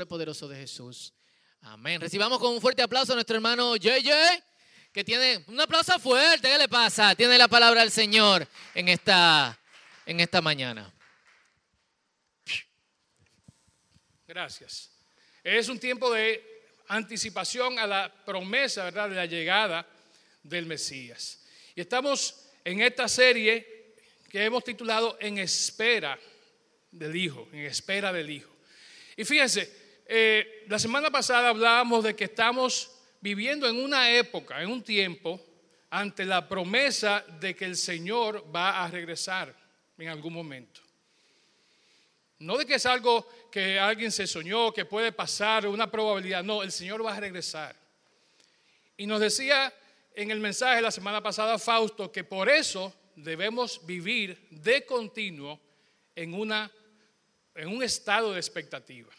[0.00, 1.12] nombre poderoso de Jesús.
[1.60, 2.00] Amén.
[2.00, 4.10] Recibamos con un fuerte aplauso a nuestro hermano JJ,
[4.94, 6.48] que tiene un aplauso fuerte.
[6.48, 7.14] ¿Qué le pasa?
[7.14, 9.58] Tiene la palabra del Señor en esta,
[10.06, 10.90] en esta mañana.
[14.26, 14.90] Gracias.
[15.44, 16.42] Es un tiempo de
[16.88, 19.86] anticipación a la promesa, ¿verdad?, de la llegada
[20.42, 21.42] del Mesías.
[21.74, 23.96] Y estamos en esta serie
[24.30, 26.18] que hemos titulado En espera
[26.90, 28.48] del Hijo, en espera del Hijo.
[29.14, 29.79] Y fíjense,
[30.12, 35.40] eh, la semana pasada hablábamos de que estamos viviendo en una época, en un tiempo,
[35.88, 39.54] ante la promesa de que el Señor va a regresar
[39.98, 40.80] en algún momento.
[42.40, 46.42] No de que es algo que alguien se soñó, que puede pasar, una probabilidad.
[46.42, 47.76] No, el Señor va a regresar.
[48.96, 49.72] Y nos decía
[50.14, 55.60] en el mensaje la semana pasada Fausto que por eso debemos vivir de continuo
[56.16, 56.70] en, una,
[57.54, 59.10] en un estado de expectativa,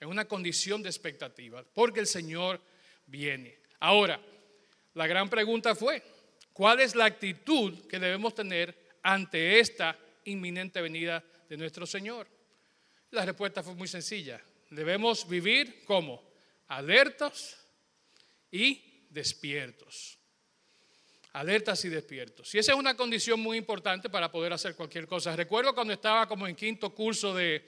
[0.00, 2.60] en una condición de expectativa, porque el Señor
[3.06, 3.58] viene.
[3.78, 4.20] Ahora,
[4.94, 6.02] la gran pregunta fue,
[6.52, 12.26] ¿cuál es la actitud que debemos tener ante esta inminente venida de nuestro Señor?
[13.10, 14.40] La respuesta fue muy sencilla.
[14.70, 16.22] Debemos vivir como
[16.68, 17.58] alertas
[18.50, 20.16] y despiertos.
[21.32, 22.54] Alertas y despiertos.
[22.54, 25.36] Y esa es una condición muy importante para poder hacer cualquier cosa.
[25.36, 27.64] Recuerdo cuando estaba como en quinto curso de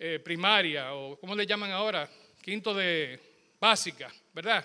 [0.00, 2.08] eh, primaria, o ¿cómo le llaman ahora?
[2.40, 3.18] Quinto de
[3.58, 4.64] básica, ¿verdad?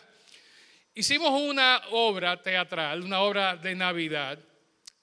[0.93, 4.37] Hicimos una obra teatral, una obra de Navidad,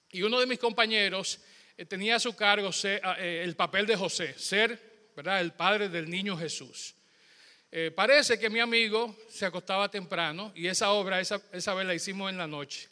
[0.09, 1.41] y uno de mis compañeros
[1.75, 5.41] eh, tenía a su cargo eh, el papel de José, ser ¿verdad?
[5.41, 6.95] El padre del niño Jesús.
[7.95, 12.29] Parece que mi amigo se acostaba temprano y esa obra, esa, esa vez la hicimos
[12.29, 12.89] en la noche.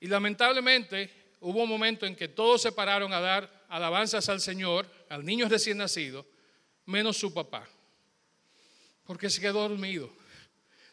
[0.00, 4.86] Y lamentablemente hubo un momento en que todos se pararon a dar alabanzas al Señor,
[5.08, 6.26] al niño recién nacido,
[6.86, 7.68] menos su papá,
[9.04, 10.10] porque se quedó dormido.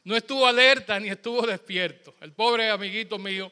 [0.04, 2.16] No estuvo alerta ni estuvo despierto.
[2.22, 3.52] El pobre amiguito mío,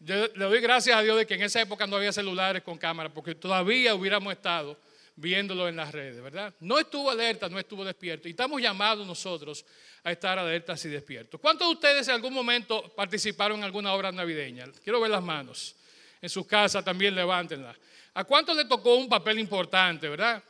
[0.00, 3.12] le doy gracias a Dios de que en esa época no había celulares con cámara,
[3.12, 4.78] porque todavía hubiéramos estado
[5.16, 6.52] viéndolo en las redes, ¿verdad?
[6.60, 8.28] No estuvo alerta, no estuvo despierto.
[8.28, 9.64] Y estamos llamados nosotros
[10.02, 11.40] a estar alertas y despiertos.
[11.40, 14.66] ¿Cuántos de ustedes en algún momento participaron en alguna obra navideña?
[14.82, 15.76] Quiero ver las manos.
[16.20, 17.76] En sus casas también levántenlas.
[18.14, 20.42] ¿A cuántos le tocó un papel importante, verdad?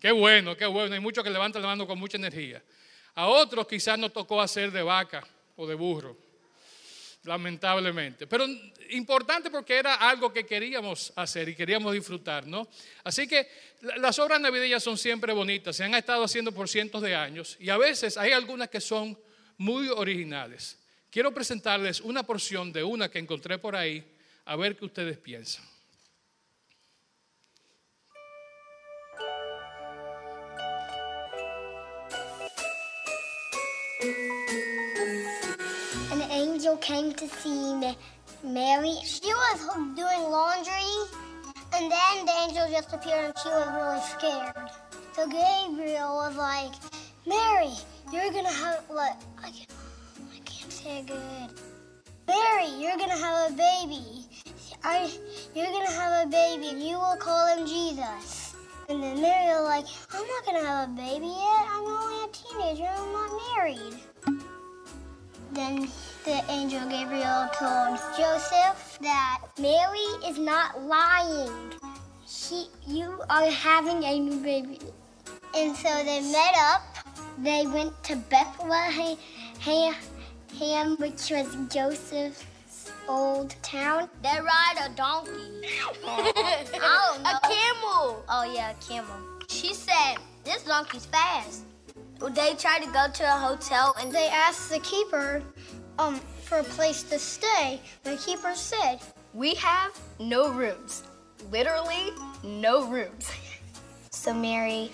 [0.00, 0.94] Qué bueno, qué bueno.
[0.94, 2.62] Hay muchos que levantan la mano con mucha energía.
[3.14, 5.26] A otros quizás nos tocó hacer de vaca
[5.56, 6.28] o de burro
[7.28, 8.26] lamentablemente.
[8.26, 8.46] Pero
[8.90, 12.66] importante porque era algo que queríamos hacer y queríamos disfrutar, ¿no?
[13.04, 13.48] Así que
[13.98, 17.70] las obras navideñas son siempre bonitas, se han estado haciendo por cientos de años y
[17.70, 19.16] a veces hay algunas que son
[19.58, 20.78] muy originales.
[21.10, 24.04] Quiero presentarles una porción de una que encontré por ahí,
[24.44, 25.67] a ver qué ustedes piensan.
[36.68, 37.94] Angel came to see
[38.44, 38.96] Mary.
[39.02, 39.60] She was
[39.96, 40.72] doing laundry,
[41.74, 44.70] and then the angel just appeared and she was really scared.
[45.14, 46.72] So Gabriel was like,
[47.26, 47.72] Mary,
[48.12, 49.16] you're gonna have what?
[49.38, 49.72] I can't,
[50.34, 51.48] I can't say it good.
[52.26, 54.26] Mary, you're gonna have a baby.
[54.84, 55.10] I,
[55.54, 58.54] you're gonna have a baby, and you will call him Jesus.
[58.90, 61.66] And then Mary was like, I'm not gonna have a baby yet.
[61.70, 62.90] I'm only a teenager.
[62.92, 64.07] I'm not married.
[65.58, 65.88] Then
[66.24, 71.50] the angel Gabriel told Joseph that Mary is not lying.
[72.28, 74.78] She, you are having a new baby.
[75.56, 76.82] And so they met up.
[77.38, 79.16] They went to Bethlehem,
[80.98, 84.08] which was Joseph's old town.
[84.22, 85.32] They ride a donkey.
[86.04, 87.20] oh.
[87.24, 88.22] A camel.
[88.28, 89.16] Oh, yeah, a camel.
[89.48, 91.64] She said, this donkey's fast.
[92.20, 95.42] They tried to go to a hotel and they asked the keeper
[95.98, 97.80] um, for a place to stay.
[98.04, 99.00] The keeper said,
[99.34, 101.04] We have no rooms.
[101.50, 102.10] Literally,
[102.42, 103.30] no rooms.
[104.10, 104.90] so Mary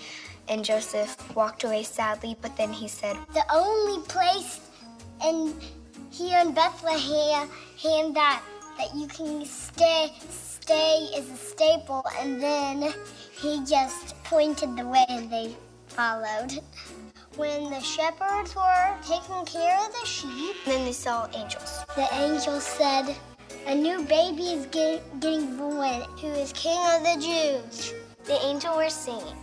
[0.49, 4.61] and Joseph walked away sadly, but then he said, The only place
[5.25, 5.55] in
[6.11, 7.49] here in Bethlehem
[8.15, 8.43] that
[8.79, 12.93] that you can stay stay is a staple and then
[13.32, 15.55] he just pointed the way and they
[15.88, 16.61] followed.
[17.37, 21.85] When the shepherds were taking care of the sheep, then they saw angels.
[21.97, 23.17] The angels said,
[23.67, 27.95] A new baby is get, getting born, who is King of the Jews.
[28.25, 29.37] The angels were singing.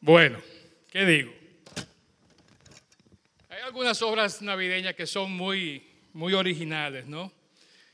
[0.00, 0.38] Bueno,
[0.92, 1.33] ¿qué digo?
[3.84, 7.30] Algunas obras navideñas que son muy, muy originales, ¿no?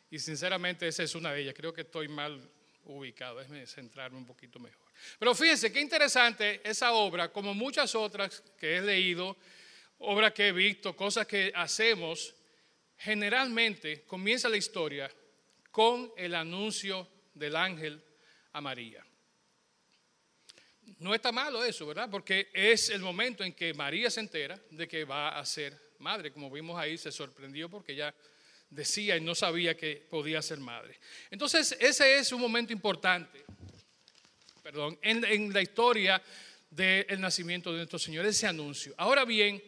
[0.09, 1.55] Y sinceramente esa es una de ellas.
[1.57, 2.41] Creo que estoy mal
[2.85, 4.87] ubicado, déjeme centrarme un poquito mejor.
[5.19, 9.37] Pero fíjense qué interesante esa obra, como muchas otras que he leído,
[9.99, 12.37] obras que he visto, cosas que hacemos,
[12.97, 15.11] generalmente comienza la historia
[15.73, 18.01] con el anuncio del ángel
[18.53, 19.05] a María.
[20.99, 22.09] No está malo eso, ¿verdad?
[22.11, 26.33] Porque es el momento en que María se entera de que va a ser madre.
[26.33, 28.15] Como vimos ahí, se sorprendió porque ya
[28.71, 30.99] decía y no sabía que podía ser madre.
[31.31, 33.45] Entonces, ese es un momento importante,
[34.63, 36.23] perdón, en, la historia
[36.71, 38.95] del nacimiento de nuestro Señor, ese anuncio.
[38.97, 39.63] Ahora bien,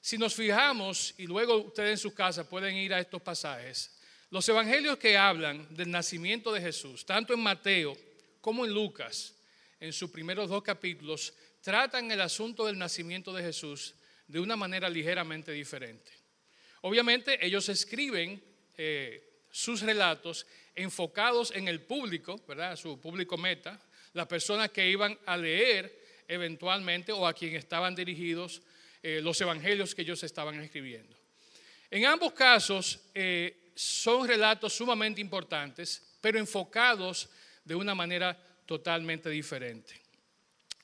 [0.00, 3.98] si nos fijamos, y luego ustedes en sus casas pueden ir a estos pasajes,
[4.30, 7.96] los evangelios que hablan del nacimiento de Jesús, tanto en Mateo
[8.40, 9.34] como en Lucas,
[9.82, 13.96] en sus primeros dos capítulos, tratan el asunto del nacimiento de Jesús
[14.28, 16.12] de una manera ligeramente diferente.
[16.82, 18.40] Obviamente ellos escriben
[18.78, 20.46] eh, sus relatos
[20.76, 22.76] enfocados en el público, ¿verdad?
[22.76, 23.80] Su público meta,
[24.12, 28.62] las personas que iban a leer eventualmente o a quien estaban dirigidos
[29.02, 31.16] eh, los evangelios que ellos estaban escribiendo.
[31.90, 37.28] En ambos casos eh, son relatos sumamente importantes, pero enfocados
[37.64, 40.00] de una manera totalmente diferente.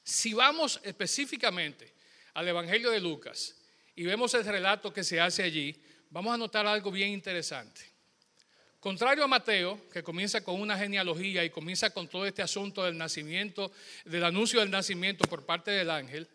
[0.02, 1.92] Si vamos específicamente
[2.34, 3.54] al Evangelio de Lucas
[3.94, 5.76] y vemos el relato que se hace allí,
[6.10, 7.82] vamos a notar algo bien interesante.
[8.80, 12.96] Contrario a Mateo, que comienza con una genealogía y comienza con todo este asunto del
[12.96, 13.72] nacimiento,
[14.04, 16.28] del anuncio del nacimiento por parte del ángel,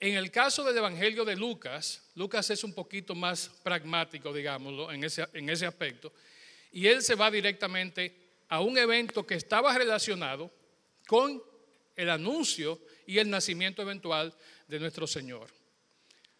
[0.00, 5.02] en el caso del Evangelio de Lucas, Lucas es un poquito más pragmático, digámoslo, en
[5.02, 6.12] ese, en ese aspecto,
[6.70, 8.14] y él se va directamente
[8.48, 10.52] a un evento que estaba relacionado
[11.08, 11.42] con
[11.96, 14.34] el anuncio y el nacimiento eventual
[14.68, 15.48] de nuestro Señor.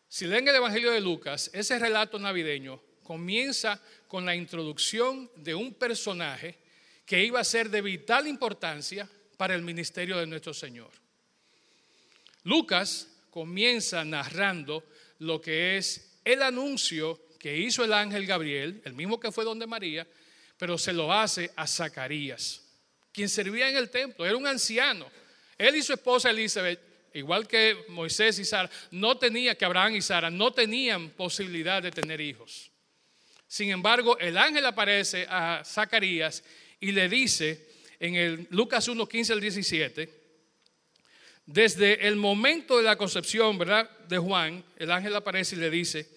[0.06, 5.72] Si leen el Evangelio de Lucas, ese relato navideño comienza con la introducción de un
[5.72, 6.58] personaje
[7.06, 10.90] que iba a ser de vital importancia para el ministerio de nuestro Señor.
[12.42, 14.84] Lucas comienza narrando
[15.20, 19.66] lo que es el anuncio que hizo el ángel Gabriel, el mismo que fue donde
[19.66, 20.06] María,
[20.58, 22.67] pero se lo hace a Zacarías,
[23.12, 25.10] quien servía en el templo, era un anciano.
[25.56, 30.02] Él y su esposa Elizabeth igual que Moisés y Sara, no tenía, que Abraham y
[30.02, 32.70] Sara, no tenían posibilidad de tener hijos.
[33.46, 36.44] Sin embargo, el ángel aparece a Zacarías
[36.80, 37.66] y le dice
[37.98, 40.18] en el Lucas 1, 15 al 17,
[41.46, 43.90] desde el momento de la concepción, ¿verdad?
[44.06, 46.08] De Juan, el ángel aparece y le dice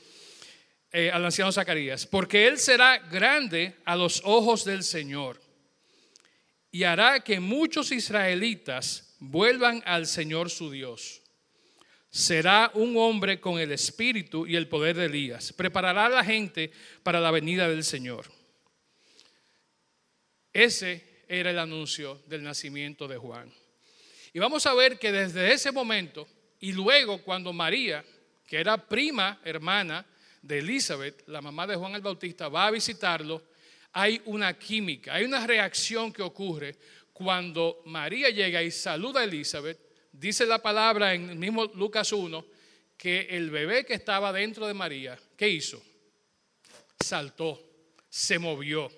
[0.92, 5.42] eh, al anciano Zacarías, porque él será grande a los ojos del Señor
[6.72, 11.22] y hará que muchos israelitas vuelvan al Señor su Dios.
[12.10, 15.54] Será un hombre con el espíritu y el poder de Elías.
[15.54, 16.72] Preparará a la gente
[17.04, 18.32] para la venida del Señor.
[20.54, 23.52] Ese era el anuncio del nacimiento de Juan.
[24.34, 26.28] Y vamos a ver que desde ese momento
[26.60, 28.04] y luego cuando María,
[28.46, 30.06] que era prima hermana
[30.42, 33.42] de Elizabeth, la mamá de Juan el Bautista, va a visitarlo,
[33.94, 36.76] hay una química, hay una reacción que ocurre
[37.14, 39.80] cuando María llega y saluda a Elizabeth,
[40.12, 42.46] dice la palabra en el mismo Lucas 1,
[42.98, 45.82] que el bebé que estaba dentro de María, ¿qué hizo?
[47.00, 47.60] Saltó,
[48.10, 48.92] se movió.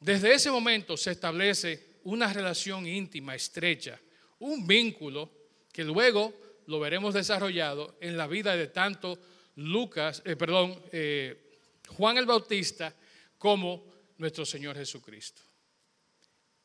[0.00, 3.98] Desde ese momento se establece una relación íntima, estrecha,
[4.38, 5.30] un vínculo
[5.72, 6.34] que luego
[6.66, 9.18] lo veremos desarrollado en la vida de tanto
[9.56, 12.94] Lucas, eh, perdón, eh, Juan el Bautista
[13.38, 13.84] como
[14.18, 15.42] nuestro Señor Jesucristo.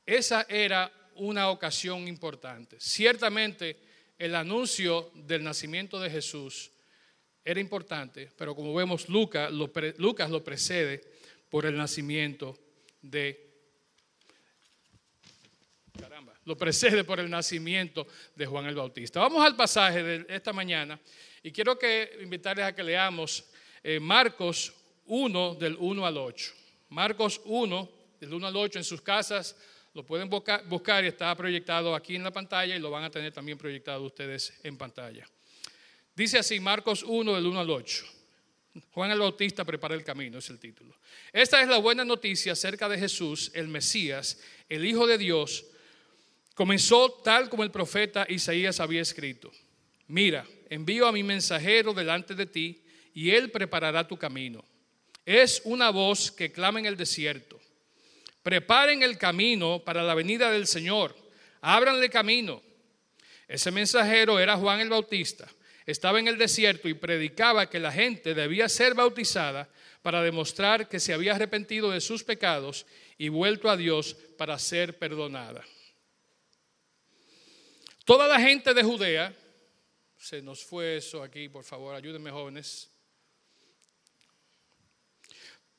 [0.06, 2.78] Esa era una ocasión importante.
[2.80, 3.78] Ciertamente
[4.18, 6.72] el anuncio del nacimiento de Jesús
[7.44, 11.02] era importante, pero como vemos Lucas lo, Lucas lo precede
[11.50, 12.58] por el nacimiento
[13.02, 13.50] de
[16.00, 19.20] caramba, lo precede por el nacimiento de Juan el Bautista.
[19.20, 21.00] Vamos al pasaje de esta mañana
[21.42, 23.44] y quiero que invitarles a que leamos
[23.84, 24.74] eh, Marcos
[25.06, 26.61] 1 del 1 al 8.
[26.92, 29.56] Marcos 1 del 1 al 8 en sus casas
[29.94, 33.32] lo pueden buscar y está proyectado aquí en la pantalla y lo van a tener
[33.32, 35.26] también proyectado ustedes en pantalla.
[36.14, 38.06] Dice así Marcos 1 del 1 al 8.
[38.92, 40.96] Juan el Bautista prepara el camino, es el título.
[41.32, 45.66] Esta es la buena noticia acerca de Jesús, el Mesías, el Hijo de Dios.
[46.56, 49.50] Comenzó tal como el profeta Isaías había escrito.
[50.08, 52.84] Mira, envío a mi mensajero delante de ti
[53.14, 54.64] y él preparará tu camino.
[55.32, 57.58] Es una voz que clama en el desierto
[58.44, 61.16] Preparen el camino para la venida del Señor.
[61.62, 62.62] Ábranle camino.
[63.48, 65.48] Ese mensajero era Juan el Bautista.
[65.86, 69.70] estaba en el desierto y predicaba que la gente debía ser bautizada
[70.02, 72.86] para demostrar que se había arrepentido de sus pecados
[73.18, 75.64] y vuelto a Dios para ser perdonada.
[78.04, 79.34] Toda la gente de Judea,
[80.18, 82.91] se nos fue eso aquí, por favor, ayúdenme jóvenes.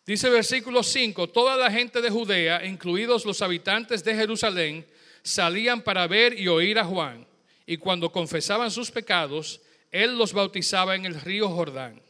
[0.04, 4.85] Dice versículo 5, toda la gente de Judea, incluidos los habitantes de Jerusalén,
[5.23, 7.25] salían para ver y oír a Juan.
[7.66, 9.61] Y cuando confesaban sus pecados,
[9.92, 12.02] él los bautizaba en el río Jordán.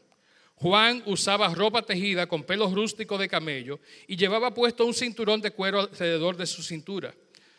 [0.54, 5.50] Juan usaba ropa tejida con pelos rústicos de camello y llevaba puesto un cinturón de
[5.50, 7.14] cuero alrededor de su cintura,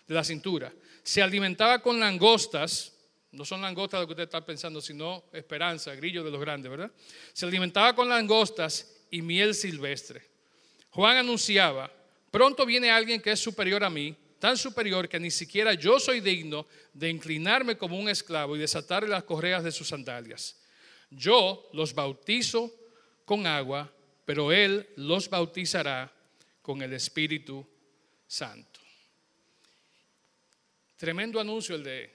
[0.07, 0.73] de la cintura.
[1.03, 2.93] Se alimentaba con langostas,
[3.31, 6.91] no son langostas lo que usted está pensando, sino esperanza, grillo de los grandes, ¿verdad?
[7.33, 10.23] Se alimentaba con langostas y miel silvestre.
[10.89, 11.91] Juan anunciaba,
[12.31, 16.19] pronto viene alguien que es superior a mí, tan superior que ni siquiera yo soy
[16.19, 20.59] digno de inclinarme como un esclavo y desatarle las correas de sus sandalias.
[21.11, 22.73] Yo los bautizo
[23.23, 23.93] con agua,
[24.25, 26.11] pero Él los bautizará
[26.63, 27.63] con el Espíritu
[28.25, 28.79] Santo.
[30.97, 32.11] Tremendo anuncio el, de,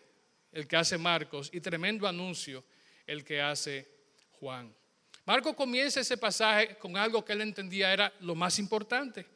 [0.50, 2.64] el que hace Marcos y tremendo anuncio
[3.07, 3.87] el que hace
[4.40, 4.75] Juan.
[5.28, 9.26] Marcos comienza ese pasaje con algo que él entendía era lo más importante.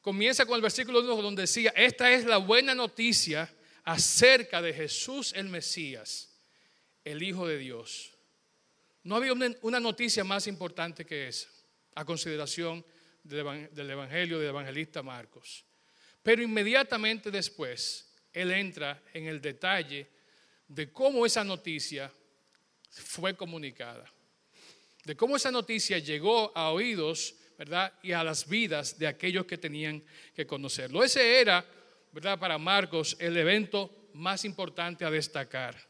[0.00, 5.34] Comienza con el versículo 1 donde decía, esta es la buena noticia acerca de Jesús
[5.36, 6.34] el Mesías,
[7.04, 8.14] el Hijo de Dios.
[9.02, 11.50] No había una noticia más importante que esa,
[11.96, 12.82] a consideración
[13.22, 15.66] del Evangelio del evangelista Marcos.
[16.22, 20.08] Pero inmediatamente después, él entra en el detalle
[20.66, 22.10] de cómo esa noticia
[22.88, 24.10] fue comunicada,
[25.06, 27.92] de cómo esa noticia llegó a oídos, ¿verdad?
[28.02, 30.02] Y a las vidas de aquellos que tenían
[30.34, 31.04] que conocerlo.
[31.04, 31.64] Ese era,
[32.10, 32.36] ¿verdad?
[32.40, 35.80] Para Marcos el evento más importante a destacar,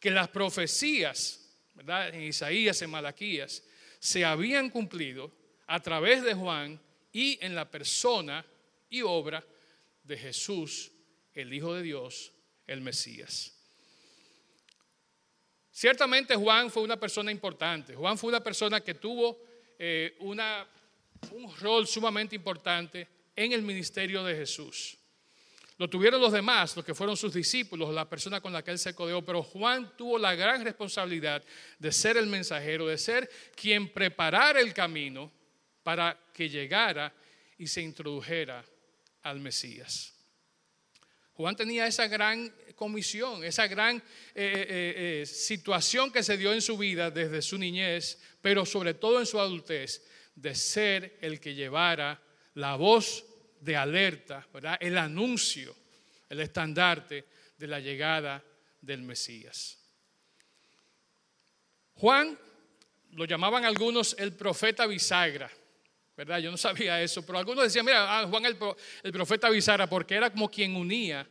[0.00, 3.62] que las profecías en Isaías, en Malaquías,
[3.98, 5.30] se habían cumplido
[5.66, 6.80] a través de Juan
[7.12, 8.46] y en la persona
[8.88, 9.44] y obra
[10.04, 10.90] de Jesús,
[11.34, 12.32] el Hijo de Dios,
[12.66, 13.52] el Mesías.
[15.76, 17.96] Ciertamente Juan fue una persona importante.
[17.96, 19.40] Juan fue una persona que tuvo
[19.76, 20.64] eh, una,
[21.32, 24.96] un rol sumamente importante en el ministerio de Jesús.
[25.76, 28.78] Lo tuvieron los demás, los que fueron sus discípulos, la persona con la que él
[28.78, 31.42] se codeó, pero Juan tuvo la gran responsabilidad
[31.80, 35.32] de ser el mensajero, de ser quien preparara el camino
[35.82, 37.12] para que llegara
[37.58, 38.64] y se introdujera
[39.24, 40.13] al Mesías.
[41.34, 44.02] Juan tenía esa gran comisión, esa gran eh,
[44.34, 49.20] eh, eh, situación que se dio en su vida desde su niñez, pero sobre todo
[49.20, 50.02] en su adultez,
[50.34, 52.20] de ser el que llevara
[52.54, 53.24] la voz
[53.60, 54.46] de alerta,
[54.80, 55.74] el anuncio,
[56.28, 57.24] el estandarte
[57.56, 58.42] de la llegada
[58.80, 59.78] del Mesías.
[61.94, 62.38] Juan
[63.12, 65.50] lo llamaban algunos el profeta bisagra,
[66.16, 66.38] ¿verdad?
[66.38, 70.30] Yo no sabía eso, pero algunos decían, mira, ah, Juan el, profeta bisagra, porque era
[70.30, 71.26] como quien unía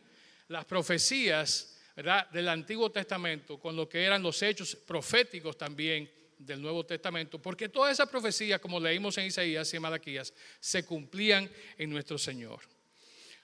[0.48, 2.30] las profecías, ¿verdad?
[2.32, 7.70] Del Antiguo Testamento con lo que eran los hechos proféticos también del Nuevo Testamento, porque
[7.70, 12.60] todas esas profecías, como leímos en Isaías y en Malaquías, se cumplían en nuestro Señor.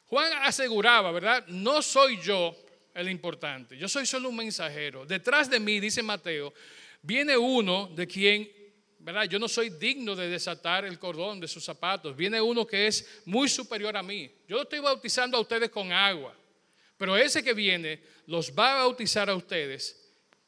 [0.06, 1.46] Juan aseguraba, ¿verdad?
[1.48, 2.56] No soy yo
[2.94, 5.06] el importante, yo soy solo un mensajero.
[5.06, 6.54] Detrás de mí, dice Mateo,
[7.02, 8.52] viene uno de quien,
[9.30, 12.16] Yo no soy digno de desatar el cordón de sus zapatos.
[12.16, 14.32] Viene uno que es muy superior a mí.
[14.48, 16.36] Yo estoy bautizando a ustedes con agua,
[16.98, 20.00] pero ese que viene los va a bautizar a ustedes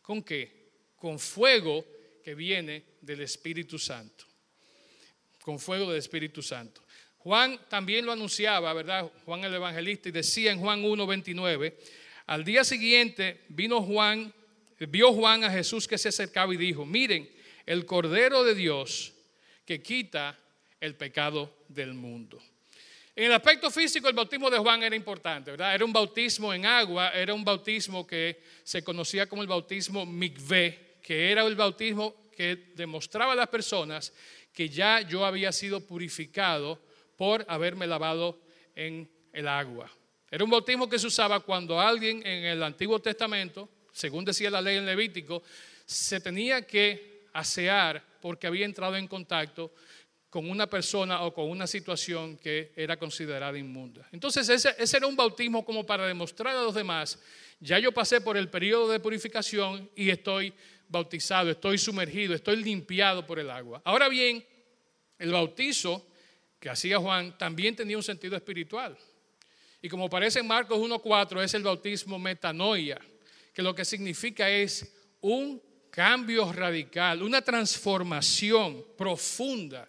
[0.02, 0.70] con qué?
[0.96, 1.86] Con fuego
[2.24, 4.26] que viene del Espíritu Santo,
[5.42, 6.84] con fuego del Espíritu Santo.
[7.18, 9.12] Juan también lo anunciaba, ¿verdad?
[9.26, 11.74] Juan el evangelista y decía en Juan 1:29,
[12.28, 14.34] al día siguiente vino Juan,
[14.80, 17.30] vio Juan a Jesús que se acercaba y dijo, miren,
[17.66, 19.14] el Cordero de Dios
[19.66, 20.38] que quita
[20.80, 22.42] el pecado del mundo.
[23.16, 25.76] En el aspecto físico, el bautismo de Juan era importante, ¿verdad?
[25.76, 30.98] Era un bautismo en agua, era un bautismo que se conocía como el bautismo mikveh,
[31.02, 34.14] que era el bautismo que demostraba a las personas
[34.54, 36.82] que ya yo había sido purificado
[37.18, 38.42] por haberme lavado
[38.76, 39.92] en el agua.
[40.30, 44.62] Era un bautismo que se usaba cuando alguien en el Antiguo Testamento, según decía la
[44.62, 45.44] ley en Levítico,
[45.86, 49.74] se tenía que asear porque había entrado en contacto
[50.30, 54.08] con una persona o con una situación que era considerada inmunda.
[54.14, 57.20] Entonces ese, ese, era un bautismo como para demostrar a los demás,
[57.60, 60.54] ya yo pasé por el periodo de purificación y estoy
[60.88, 63.82] bautizado, estoy sumergido, estoy limpiado por el agua.
[63.84, 64.46] Ahora bien,
[65.20, 66.08] el bautizo
[66.60, 68.98] que hacía Juan también tenía un sentido espiritual.
[69.82, 73.00] Y como aparece en Marcos 1.4, es el bautismo metanoia,
[73.54, 75.62] que lo que significa es un
[75.92, 79.88] cambio radical, una transformación profunda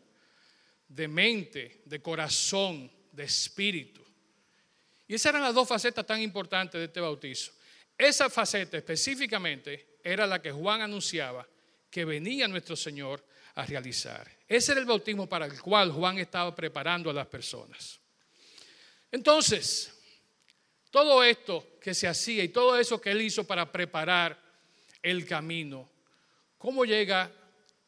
[0.89, 4.03] de mente, de corazón, de espíritu.
[5.09, 7.53] Y esas eran las dos facetas tan importantes de este bautizo.
[7.97, 11.47] Esa faceta específicamente era la que Juan anunciaba
[11.91, 14.31] que venía nuestro Señor a realizar.
[14.49, 18.01] Ese era el bautismo para el cual Juan estaba preparando a las personas.
[19.11, 19.93] Entonces,
[20.91, 24.39] todo esto que se hacía y todo eso que él hizo para preparar
[25.03, 25.91] el camino,
[26.63, 27.29] ¿cómo llega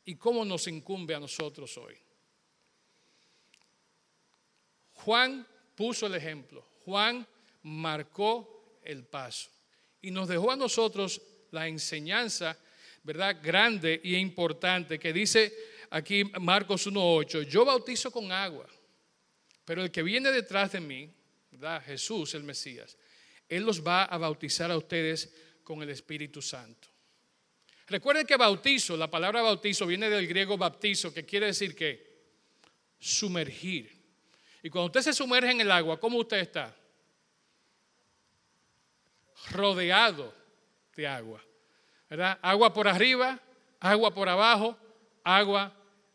[0.04, 1.96] y cómo nos incumbe a nosotros hoy?
[4.94, 7.24] Juan puso el ejemplo, Juan
[7.62, 9.48] marcó el paso
[10.02, 12.58] y nos dejó a nosotros la enseñanza,
[13.04, 13.38] ¿verdad?
[13.40, 15.54] Grande y importante que dice
[15.90, 18.66] aquí Marcos 1.8, yo bautizo con agua,
[19.64, 21.08] pero el que viene detrás de mí,
[21.52, 21.80] ¿verdad?
[21.84, 22.98] Jesús el Mesías,
[23.48, 26.93] Él los va a bautizar a ustedes con el Espíritu Santo.
[27.86, 32.14] Recuerden que bautizo, la palabra bautizo viene del griego baptizo, que quiere decir que
[32.98, 33.92] sumergir.
[34.62, 36.74] Y cuando usted se sumerge en el agua, ¿cómo usted está?
[39.50, 40.34] Rodeado
[40.96, 41.44] de agua.
[42.08, 42.38] ¿Verdad?
[42.40, 43.38] Agua por arriba,
[43.80, 44.78] agua por abajo,
[45.22, 45.74] agua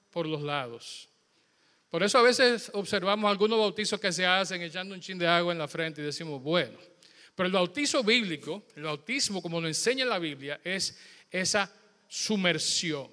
[0.10, 1.08] por los lados.
[1.90, 5.52] Por eso a veces observamos algunos bautizos que se hacen echando un chin de agua
[5.52, 6.78] en la frente y decimos, bueno,
[7.36, 11.00] pero el bautizo bíblico, el bautismo como lo enseña la Biblia, es
[11.32, 11.74] esa
[12.08, 13.10] sumersión.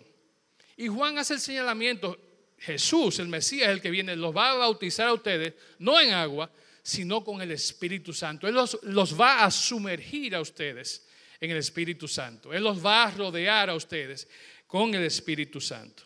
[0.77, 2.19] Y Juan hace el señalamiento,
[2.59, 6.51] Jesús, el Mesías, el que viene, los va a bautizar a ustedes, no en agua,
[6.83, 8.47] sino con el Espíritu Santo.
[8.47, 11.07] Él los, los, va a sumergir a ustedes
[11.41, 12.53] en el Espíritu Santo.
[12.53, 14.29] Él los va a rodear a ustedes
[14.67, 16.05] con el Espíritu Santo.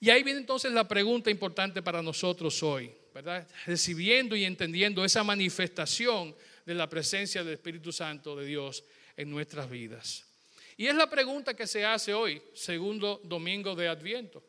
[0.00, 3.46] Y ahí viene entonces la pregunta importante para nosotros hoy, ¿verdad?
[3.66, 6.34] Recibiendo y entendiendo esa manifestación
[6.66, 8.84] de la presencia del Espíritu Santo de Dios
[9.16, 10.31] en nuestras vidas.
[10.76, 14.42] Y es la pregunta que se hace hoy, segundo domingo de Adviento.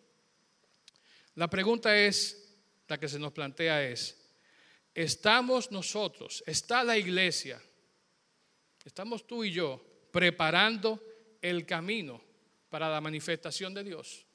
[1.36, 2.56] La pregunta es,
[2.88, 4.16] la que se nos plantea es,
[4.94, 7.62] ¿estamos nosotros, está la iglesia,
[8.86, 11.02] estamos tú y yo preparando
[11.42, 12.22] el camino
[12.70, 14.26] para la manifestación de Dios?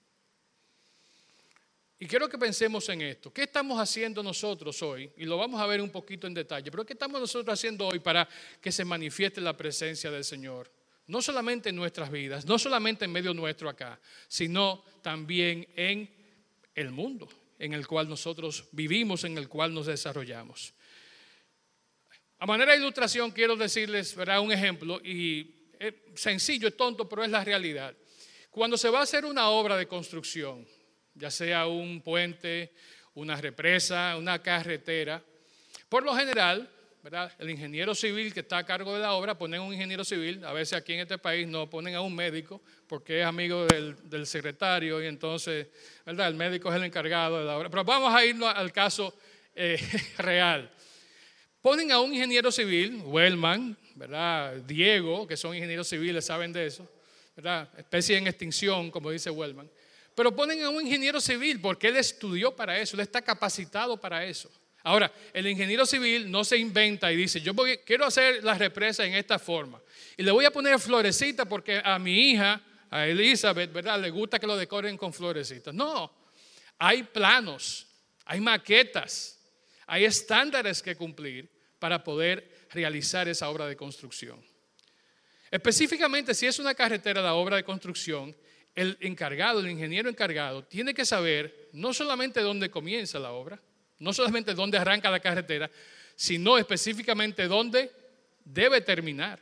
[2.00, 3.32] Y quiero que pensemos en esto.
[3.32, 5.10] ¿Qué estamos haciendo nosotros hoy?
[5.16, 6.70] Y lo vamos a ver un poquito en detalle.
[6.70, 8.28] Pero ¿qué estamos nosotros haciendo hoy para
[8.60, 10.70] que se manifieste la presencia del Señor?
[11.08, 16.08] No solamente en nuestras vidas, no solamente en medio nuestro acá, sino también en
[16.74, 20.72] el mundo en el cual nosotros vivimos, en el cual nos desarrollamos.
[22.38, 24.40] A manera de ilustración quiero decirles ¿verdad?
[24.40, 27.94] un ejemplo, y es sencillo, es tonto, pero es la realidad.
[28.50, 30.66] Cuando se va a hacer una obra de construcción,
[31.14, 32.72] ya sea un puente,
[33.14, 35.22] una represa, una carretera,
[35.88, 36.70] por lo general
[37.38, 40.52] el ingeniero civil que está a cargo de la obra, ponen un ingeniero civil, a
[40.52, 45.02] veces aquí en este país no ponen a un médico porque es amigo del, secretario
[45.02, 45.68] y entonces.
[46.04, 47.70] El médico es el encargado de la obra.
[47.70, 49.14] Pero vamos a irnos al caso
[49.54, 49.78] eh,
[50.18, 50.70] real.
[51.60, 53.76] Ponen a un ingeniero civil, Wellman.
[54.66, 56.88] Diego, que son ingenieros civiles, saben de eso.
[57.76, 59.70] Especie en extinción, como dice Wellman.
[60.14, 64.24] Pero ponen a un ingeniero civil porque él estudió para eso, él está capacitado para
[64.24, 64.50] eso.
[64.88, 69.12] Ahora, el ingeniero civil no se inventa y dice, yo quiero hacer la represa en
[69.12, 69.82] esta forma.
[70.16, 74.00] Y le voy a poner florecita porque a mi hija, a Elizabeth, ¿verdad?
[74.00, 75.74] Le gusta que lo decoren con florecitas.
[75.74, 76.10] No,
[76.78, 77.86] hay planos,
[78.24, 79.38] hay maquetas,
[79.86, 84.42] hay estándares que cumplir para poder realizar esa obra de construcción.
[85.50, 88.34] Específicamente, si es una carretera, la obra de construcción,
[88.74, 93.60] el encargado, el ingeniero encargado, tiene que saber no solamente dónde comienza la obra,
[93.98, 95.70] no solamente dónde arranca la carretera,
[96.14, 97.92] sino específicamente dónde
[98.44, 99.38] debe terminar.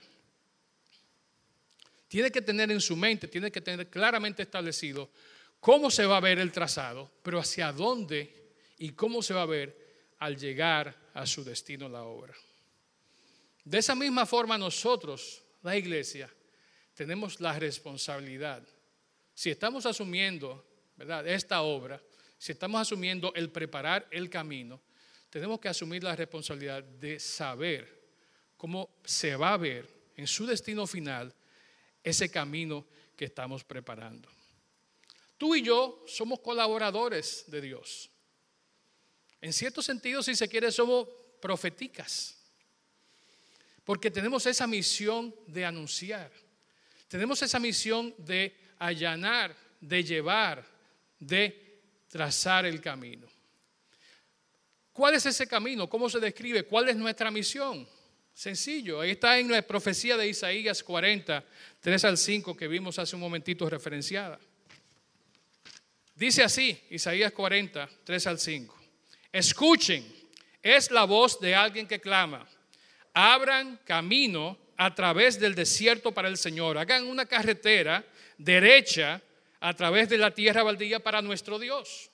[2.09, 5.11] Tiene que tener en su mente, tiene que tener claramente establecido
[5.61, 9.47] cómo se va a ver el trazado, pero hacia dónde y cómo se va a
[9.47, 9.77] ver
[10.19, 12.35] al llegar a su destino la obra.
[13.64, 16.31] De esa misma forma nosotros, la iglesia,
[16.95, 18.62] tenemos la responsabilidad.
[19.35, 20.64] Si estamos asumiendo
[20.97, 21.27] ¿verdad?
[21.27, 22.01] esta obra,
[22.38, 24.81] si estamos asumiendo el preparar el camino,
[25.31, 27.96] tenemos que asumir la responsabilidad de saber
[28.57, 31.35] cómo se va a ver en su destino final
[32.03, 34.29] ese camino que estamos preparando.
[35.37, 38.11] Tú y yo somos colaboradores de Dios.
[39.40, 41.09] En cierto sentido, si se quiere, somos
[41.40, 42.38] profeticas.
[43.85, 46.33] Porque tenemos esa misión de anunciar.
[47.09, 50.66] Tenemos esa misión de allanar, de llevar,
[51.20, 51.65] de
[52.09, 53.27] trazar el camino.
[54.92, 55.88] ¿Cuál es ese camino?
[55.88, 56.64] ¿Cómo se describe?
[56.64, 57.87] ¿Cuál es nuestra misión?
[58.33, 61.45] Sencillo, ahí está en la profecía de Isaías 40,
[61.81, 64.38] 3 al 5 que vimos hace un momentito referenciada.
[66.14, 68.77] Dice así, Isaías 40, 3 al 5.
[69.33, 70.05] Escuchen,
[70.62, 72.49] es la voz de alguien que clama.
[73.12, 76.79] Abran camino a través del desierto para el Señor.
[76.79, 78.05] Hagan una carretera
[78.38, 79.21] derecha
[79.66, 82.09] a través de la tierra baldía para nuestro Dios.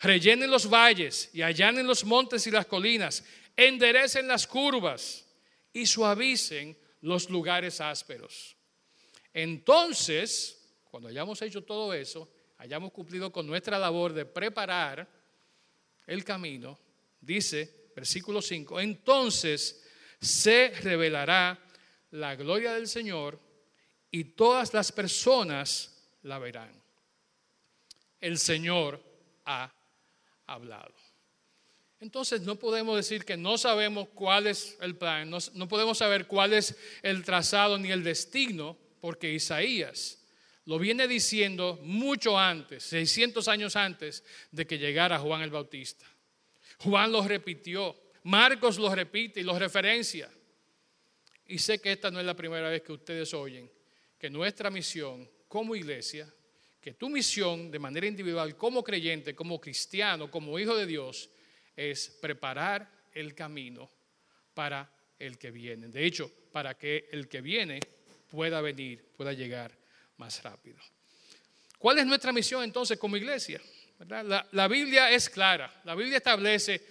[0.00, 3.22] Rellenen los valles y allanen los montes y las colinas.
[3.54, 5.26] Enderecen las curvas
[5.74, 8.56] y suavicen los lugares ásperos.
[9.34, 10.58] Entonces,
[10.90, 15.06] cuando hayamos hecho todo eso, hayamos cumplido con nuestra labor de preparar
[16.06, 16.78] el camino,
[17.20, 19.84] dice versículo 5, entonces
[20.18, 21.62] se revelará
[22.12, 23.38] la gloria del Señor
[24.10, 25.93] y todas las personas
[26.24, 26.72] la verán.
[28.20, 29.02] El Señor
[29.44, 29.72] ha
[30.46, 30.94] hablado.
[32.00, 36.52] Entonces no podemos decir que no sabemos cuál es el plan, no, podemos saber cuál
[36.52, 40.22] es el trazado ni el destino, porque Isaías
[40.66, 46.06] lo viene diciendo mucho antes, 600 años antes de que llegara Juan el Bautista.
[46.78, 50.30] Juan lo repitió, Marcos lo repite y lo referencia.
[51.46, 53.70] Y sé que esta no es la primera vez que ustedes oyen
[54.18, 56.26] que nuestra misión como iglesia,
[56.80, 61.30] que tu misión de manera individual como creyente, como cristiano, como hijo de Dios,
[61.76, 63.88] es preparar el camino
[64.52, 65.86] para el que viene.
[65.86, 67.78] De hecho, para que el que viene
[68.28, 69.70] pueda venir, pueda llegar
[70.16, 70.78] más rápido.
[71.78, 73.60] ¿Cuál es nuestra misión entonces como iglesia?
[74.08, 75.82] La, Biblia es clara.
[75.84, 76.82] La Biblia establece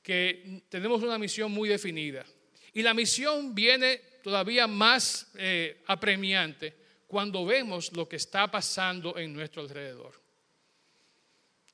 [0.00, 2.24] que tenemos una misión muy definida.
[2.72, 6.81] Y la misión viene todavía más eh, apremiante
[7.12, 10.18] cuando vemos lo que está pasando en nuestro alrededor.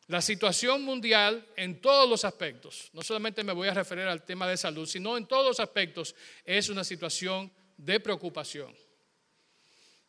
[0.09, 4.49] La situación mundial en todos los aspectos, no solamente me voy a referir al tema
[4.49, 8.75] de salud, sino en todos los aspectos, es una situación de preocupación.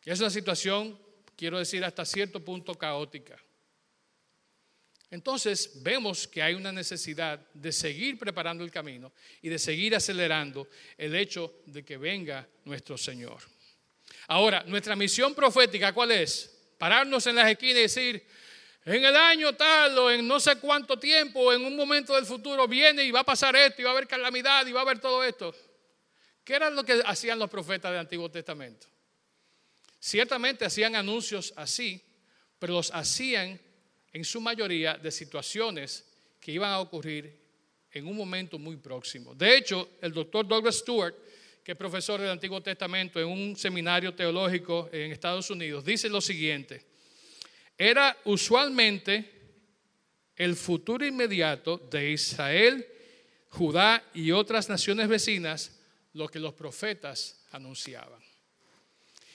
[0.04, 0.98] Es una situación,
[1.36, 3.40] quiero decir, hasta cierto punto caótica.
[5.12, 9.12] Entonces vemos que hay una necesidad de seguir preparando el camino
[9.42, 10.66] y de seguir acelerando
[10.98, 13.40] el hecho de que venga nuestro Señor.
[14.28, 16.56] Ahora, nuestra misión profética, ¿cuál es?
[16.78, 18.26] Pararnos en las esquinas y decir,
[18.84, 22.66] en el año tal o en no sé cuánto tiempo, en un momento del futuro
[22.66, 24.98] viene y va a pasar esto y va a haber calamidad y va a haber
[24.98, 25.54] todo esto.
[26.42, 28.86] ¿Qué era lo que hacían los profetas del Antiguo Testamento?
[29.98, 32.02] Ciertamente hacían anuncios así,
[32.58, 33.60] pero los hacían
[34.12, 36.06] en su mayoría de situaciones
[36.40, 37.38] que iban a ocurrir
[37.92, 39.34] en un momento muy próximo.
[39.34, 41.14] De hecho, el doctor Douglas Stewart,
[41.70, 46.84] es profesor del Antiguo Testamento en un seminario teológico en Estados Unidos, dice lo siguiente,
[47.78, 49.30] era usualmente
[50.34, 52.86] el futuro inmediato de Israel,
[53.50, 55.78] Judá y otras naciones vecinas
[56.12, 58.20] lo que los profetas anunciaban.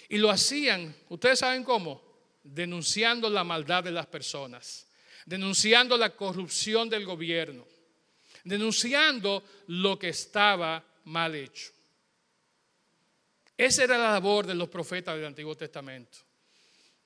[0.09, 2.01] Y lo hacían, ustedes saben cómo,
[2.43, 4.87] denunciando la maldad de las personas,
[5.25, 7.65] denunciando la corrupción del gobierno,
[8.43, 11.75] denunciando lo que estaba mal hecho.
[13.57, 16.17] Esa era la labor de los profetas del Antiguo Testamento.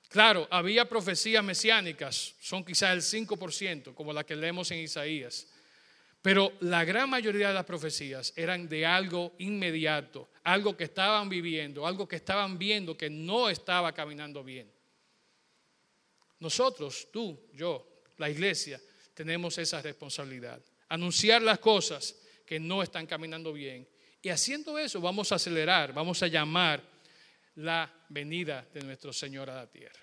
[0.08, 5.46] Claro, había profecías mesiánicas, son quizás el 5%, como la que leemos en Isaías.
[6.20, 11.86] Pero la gran mayoría de las profecías eran de algo inmediato, algo que estaban viviendo,
[11.86, 14.70] algo que estaban viendo que no estaba caminando bien.
[16.40, 18.80] Nosotros, tú, yo, la iglesia,
[19.14, 20.60] tenemos esa responsabilidad.
[20.88, 23.86] Anunciar las cosas que no están caminando bien.
[24.22, 26.82] Y haciendo eso vamos a acelerar, vamos a llamar
[27.56, 30.00] la venida de nuestro Señor a la tierra.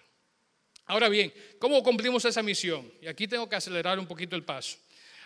[0.85, 2.91] Ahora bien, ¿cómo cumplimos esa misión?
[3.01, 4.77] Y aquí tengo que acelerar un poquito el paso.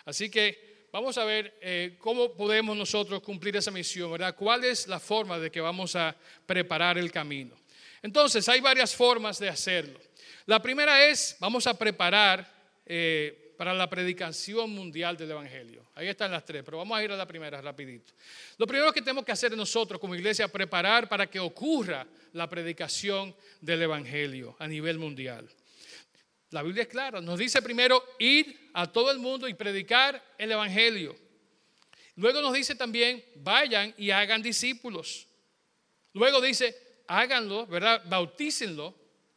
[0.04, 4.34] Así que vamos a ver eh, cómo podemos nosotros cumplir esa misión, ¿verdad?
[4.34, 7.56] ¿Cuál es la forma de que vamos a preparar el camino?
[8.02, 10.00] Entonces, hay varias formas de hacerlo.
[10.46, 12.52] La primera es, vamos a preparar
[12.84, 15.86] eh, para la predicación mundial del Evangelio.
[15.94, 18.12] Ahí están las tres, pero vamos a ir a la primera rapidito.
[18.58, 23.32] Lo primero que tenemos que hacer nosotros como iglesia, preparar para que ocurra la predicación
[23.60, 25.48] del Evangelio a nivel mundial.
[26.50, 30.50] La Biblia es clara, nos dice primero ir a todo el mundo y predicar el
[30.50, 31.14] Evangelio.
[32.16, 35.28] Luego nos dice también, vayan y hagan discípulos.
[36.14, 38.02] Luego dice, háganlo, ¿verdad?
[38.06, 38.92] Bautícenlo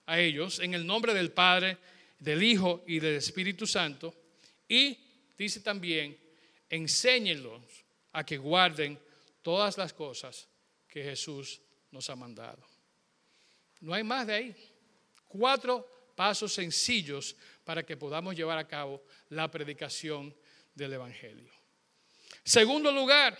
[0.07, 1.77] a ellos en el nombre del Padre,
[2.19, 4.13] del Hijo y del Espíritu Santo.
[4.67, 4.97] Y
[5.37, 6.17] dice también,
[6.69, 7.63] enséñenlos
[8.13, 8.99] a que guarden
[9.41, 10.47] todas las cosas
[10.87, 12.65] que Jesús nos ha mandado.
[13.81, 14.55] No hay más de ahí.
[15.27, 20.35] Cuatro pasos sencillos para que podamos llevar a cabo la predicación
[20.73, 21.51] del Evangelio.
[22.43, 23.37] Segundo lugar,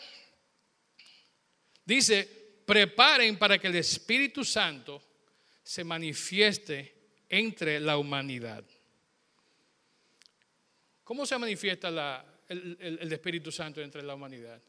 [1.86, 2.28] Dice,
[2.66, 5.02] preparen para que el Espíritu Santo
[5.62, 6.95] se manifieste
[7.30, 8.64] entre la humanidad.
[11.04, 11.90] ¿Cómo se manifiesta
[12.50, 14.62] el- el Espíritu Santo entre la humanidad?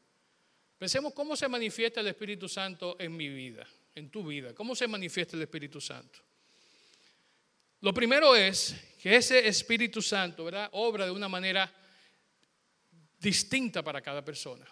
[0.79, 4.55] Pensemos cómo se manifiesta el Espíritu Santo en mi vida, en tu vida.
[4.55, 6.21] ¿Cómo se manifiesta el Espíritu Santo?
[7.81, 10.69] Lo primero es que ese Espíritu Santo, ¿verdad?
[10.73, 11.73] Obra de una manera
[13.19, 14.67] distinta para cada persona.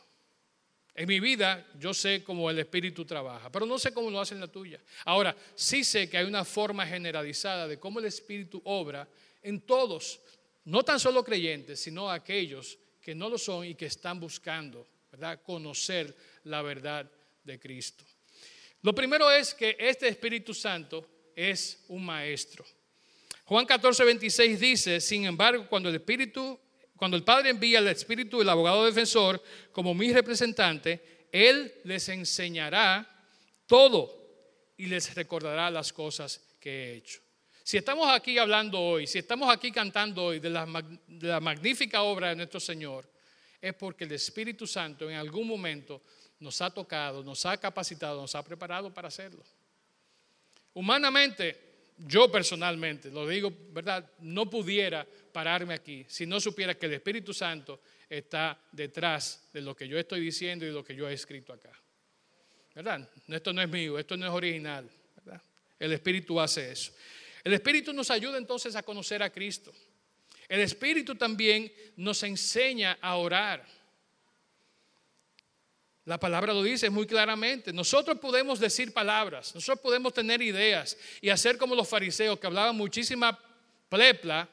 [0.94, 4.34] En mi vida yo sé cómo el Espíritu trabaja, pero no sé cómo lo hace
[4.34, 4.80] en la tuya.
[5.04, 9.08] Ahora, sí sé que hay una forma generalizada de cómo el Espíritu obra
[9.42, 10.20] en todos,
[10.64, 15.42] no tan solo creyentes, sino aquellos que no lo son y que están buscando, ¿verdad?
[15.42, 17.10] Conocer la verdad
[17.42, 18.04] de Cristo.
[18.82, 22.64] Lo primero es que este Espíritu Santo es un maestro.
[23.46, 26.58] Juan 14, 26 dice, sin embargo, cuando el Espíritu,
[26.96, 33.08] cuando el Padre envía al Espíritu del abogado defensor como mi representante, Él les enseñará
[33.66, 34.24] todo
[34.76, 37.20] y les recordará las cosas que he hecho.
[37.62, 40.66] Si estamos aquí hablando hoy, si estamos aquí cantando hoy de la,
[41.06, 43.08] de la magnífica obra de nuestro Señor,
[43.60, 46.02] es porque el Espíritu Santo en algún momento
[46.40, 49.42] nos ha tocado, nos ha capacitado, nos ha preparado para hacerlo.
[50.74, 51.63] Humanamente,
[51.96, 54.10] yo personalmente, lo digo, ¿verdad?
[54.20, 59.74] No pudiera pararme aquí si no supiera que el Espíritu Santo está detrás de lo
[59.76, 61.72] que yo estoy diciendo y lo que yo he escrito acá.
[62.74, 63.08] ¿Verdad?
[63.28, 64.90] Esto no es mío, esto no es original.
[65.16, 65.40] ¿verdad?
[65.78, 66.92] El Espíritu hace eso.
[67.44, 69.72] El Espíritu nos ayuda entonces a conocer a Cristo.
[70.48, 73.64] El Espíritu también nos enseña a orar.
[76.06, 77.72] La palabra lo dice muy claramente.
[77.72, 82.76] Nosotros podemos decir palabras, nosotros podemos tener ideas y hacer como los fariseos que hablaban
[82.76, 83.38] muchísima
[83.88, 84.48] plepla.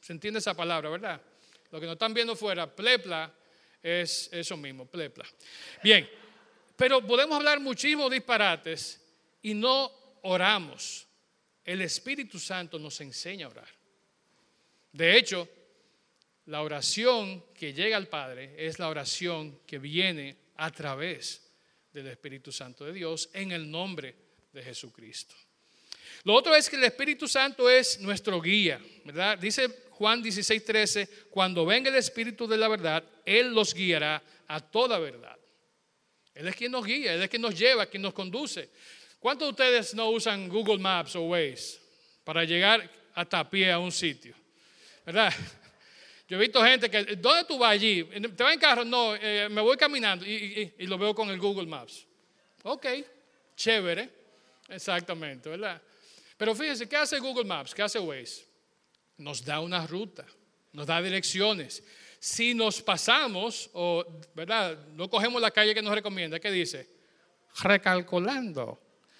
[0.00, 1.20] ¿Se entiende esa palabra, verdad?
[1.70, 3.32] Lo que nos están viendo fuera, plepla
[3.82, 5.24] es eso mismo, plepla.
[5.82, 6.08] Bien,
[6.76, 9.00] pero podemos hablar muchísimos disparates
[9.42, 11.06] y no oramos.
[11.64, 13.68] El Espíritu Santo nos enseña a orar.
[14.92, 15.48] De hecho,
[16.46, 21.42] la oración que llega al Padre es la oración que viene a través
[21.92, 24.14] del Espíritu Santo de Dios en el nombre
[24.52, 25.34] de Jesucristo.
[26.24, 29.38] Lo otro es que el Espíritu Santo es nuestro guía, ¿verdad?
[29.38, 34.60] Dice Juan 16, 13, cuando venga el Espíritu de la verdad, Él los guiará a
[34.60, 35.36] toda verdad.
[36.34, 38.70] Él es quien nos guía, Él es quien nos lleva, quien nos conduce.
[39.18, 41.78] ¿Cuántos de ustedes no usan Google Maps o Waze
[42.24, 44.34] para llegar hasta a pie a un sitio?
[45.04, 45.32] ¿Verdad?
[46.28, 48.04] Yo he visto gente que, ¿dónde tú vas allí?
[48.04, 48.84] ¿Te vas en carro?
[48.84, 52.06] No, eh, me voy caminando y, lo veo con el Google Maps.
[52.64, 52.86] Ok,
[53.56, 54.10] chévere,
[54.68, 55.80] exactamente, ¿verdad?
[56.36, 57.74] Pero fíjense, ¿qué hace Google Maps?
[57.74, 58.46] ¿Qué hace Waze?
[59.16, 60.26] Nos da una ruta,
[60.72, 61.82] nos da direcciones.
[62.20, 64.86] Si nos pasamos, o, ¿verdad?
[64.88, 66.90] No cogemos la calle que nos recomienda, ¿qué dice?
[67.62, 68.78] Recalculando.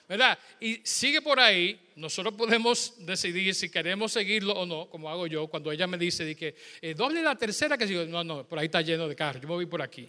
[0.08, 0.38] ¿Verdad?
[0.58, 5.46] Y sigue por ahí, nosotros podemos decidir si queremos seguirlo o no, como hago yo,
[5.48, 8.58] cuando ella me dice de que eh, doble la tercera que sigo, no, no, por
[8.58, 10.08] ahí está lleno de carros, yo me voy por aquí.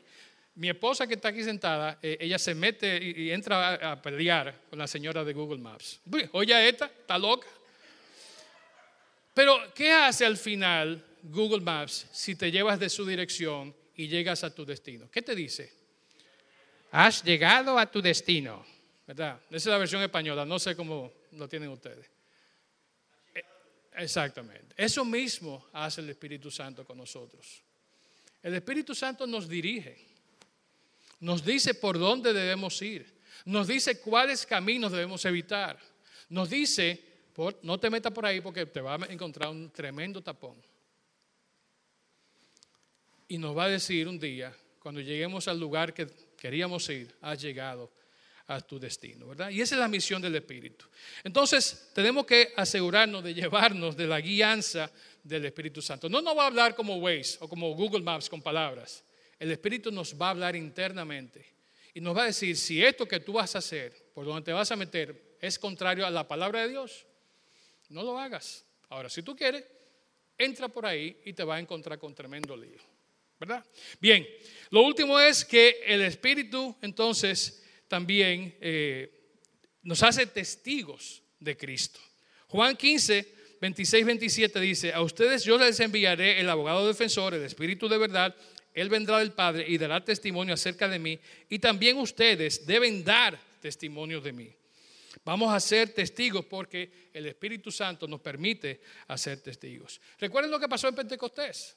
[0.55, 4.61] Mi esposa que está aquí sentada, eh, ella se mete y, entra a, a pelear
[4.69, 5.99] con la señora de Google Maps.
[6.31, 7.47] Oye, esta, está loca.
[9.33, 14.43] Pero, ¿qué hace al final Google Maps si te llevas de su dirección y llegas
[14.43, 15.09] a tu destino?
[15.09, 15.71] ¿Qué te dice?
[16.91, 18.65] Has llegado a tu destino.
[19.09, 19.41] ¿Verdad?
[19.49, 22.05] Esa es la versión española, no sé cómo lo tienen ustedes.
[23.33, 23.43] Eh,
[23.97, 24.75] Exactamente.
[24.77, 27.59] Eso mismo hace el Espíritu Santo con nosotros.
[28.43, 29.97] El Espíritu Santo nos dirige,
[31.21, 33.11] nos dice por dónde debemos ir,
[33.45, 35.79] nos dice cuáles caminos debemos evitar,
[36.29, 37.03] nos dice,
[37.63, 40.61] no te metas por ahí porque te va a encontrar un tremendo tapón.
[43.27, 47.41] Y nos va a decir un día, cuando lleguemos al lugar que queríamos ir, has
[47.41, 47.97] llegado
[48.49, 49.51] a tu destino, ¿verdad?
[49.51, 50.85] Y esa es la misión del Espíritu.
[51.23, 54.91] Entonces, tenemos que asegurarnos de llevarnos de la guianza
[55.23, 56.09] del Espíritu Santo.
[56.09, 59.03] No nos va a hablar como Waze o como Google Maps con palabras.
[59.37, 61.45] El Espíritu nos va a hablar internamente
[61.93, 64.51] y nos va a decir si esto que tú vas a hacer, por donde te
[64.51, 67.05] vas a meter, es contrario a la palabra de Dios,
[67.89, 68.65] no lo hagas.
[68.89, 69.63] Ahora, si tú quieres,
[70.35, 72.79] entra por ahí y te va a encontrar con tremendo lío.
[73.39, 73.63] ¿Verdad?
[74.01, 74.27] Bien,
[74.71, 77.58] lo último es que el Espíritu entonces
[77.89, 79.11] también eh,
[79.83, 81.99] nos hace testigos de Cristo.
[82.47, 87.89] Juan 15, 26, 27 dice, a ustedes yo les enviaré el abogado defensor, el Espíritu
[87.89, 88.33] de verdad,
[88.73, 93.37] Él vendrá del Padre y dará testimonio acerca de mí, y también ustedes deben dar
[93.59, 94.55] testimonio de mí.
[95.25, 99.99] Vamos a ser testigos porque el Espíritu Santo nos permite hacer testigos.
[100.17, 101.75] Recuerden lo que pasó en Pentecostés.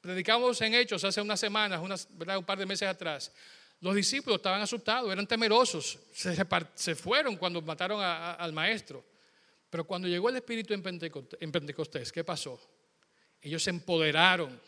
[0.00, 3.32] Predicamos en Hechos hace unas semanas, un par de meses atrás.
[3.82, 6.34] Los discípulos estaban asustados, eran temerosos, se,
[6.74, 9.04] se fueron cuando mataron al maestro.
[9.68, 12.60] Pero cuando llegó el Espíritu en Pentecost- en Pentecostés, ¿qué pasó?
[13.40, 14.60] Ellos se empoderaron,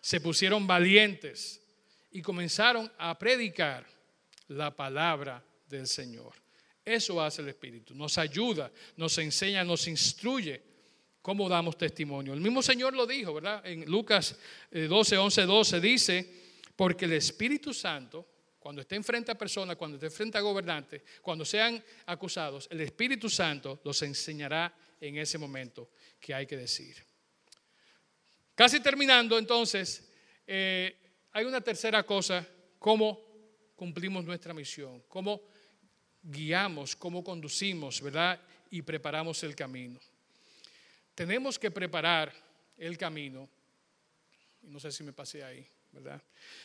[0.00, 1.60] se pusieron valientes
[2.10, 3.86] y comenzaron a predicar
[4.48, 6.34] la palabra del Señor.
[6.84, 10.60] Eso hace el Espíritu, nos ayuda, nos enseña, nos instruye
[11.22, 12.34] cómo damos testimonio.
[12.34, 13.64] El mismo Señor lo dijo, ¿verdad?
[13.66, 14.36] En Lucas
[14.70, 16.42] eh, 12, 11, 12 dice,
[16.76, 18.28] porque el Espíritu Santo,
[18.64, 23.28] cuando esté enfrente a personas, cuando esté frente a gobernantes, cuando sean acusados, el Espíritu
[23.28, 26.96] Santo los enseñará en ese momento que hay que decir.
[28.54, 30.10] Casi terminando, entonces,
[30.46, 30.96] eh,
[31.32, 32.48] hay una tercera cosa,
[32.78, 33.20] cómo
[33.76, 35.42] cumplimos nuestra misión, cómo
[36.22, 38.40] guiamos, cómo conducimos, ¿verdad?
[38.70, 40.00] Y preparamos el camino.
[41.14, 42.32] Tenemos que preparar
[42.78, 43.46] el camino,
[44.62, 45.68] no sé si me pasé ahí,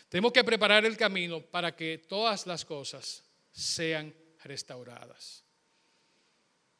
[0.07, 4.13] Tenemos que preparar el camino para que todas las cosas sean
[4.43, 5.43] restauradas.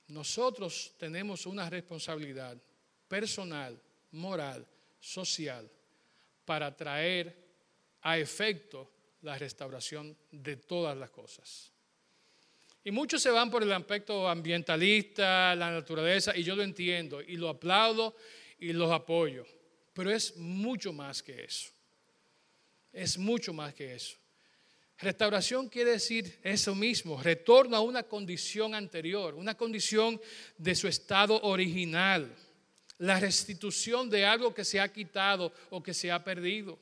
[0.08, 2.58] Nosotros tenemos una responsabilidad
[3.08, 3.80] personal,
[4.12, 4.66] moral,
[5.00, 5.70] social,
[6.46, 7.36] para traer
[8.02, 8.90] a efecto
[9.22, 11.72] la restauración de todas las cosas.
[12.84, 17.36] Y muchos se van por el aspecto ambientalista, la naturaleza, y yo lo entiendo, y
[17.36, 18.16] lo aplaudo
[18.58, 19.46] y los apoyo,
[19.94, 21.70] pero es mucho más que eso.
[22.92, 24.18] Es mucho más que eso.
[24.98, 30.20] Restauración quiere decir eso mismo, retorno a una condición anterior, una condición
[30.58, 32.36] de su estado original,
[32.98, 36.78] la restitución de algo que se ha quitado o que se ha perdido.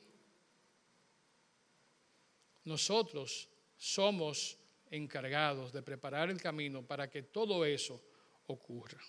[2.64, 4.58] Nosotros somos
[4.90, 8.02] encargados de preparar el camino para que todo eso
[8.48, 9.00] ocurra.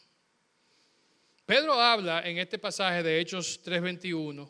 [1.48, 4.48] Pedro habla en este pasaje de Hechos 3:21,